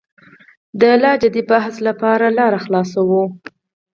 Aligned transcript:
د 0.79 0.81
لا 1.03 1.11
جدي 1.21 1.43
بحث 1.51 1.75
لپاره 1.87 2.25
لاره 2.37 2.59
پرانیزو. 2.65 3.21